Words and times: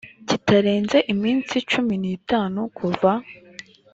kitarenze 0.27 0.97
iminsi 1.13 1.55
cumi 1.71 1.95
n 2.01 2.03
itanu 2.17 2.59
kuva 2.77 3.11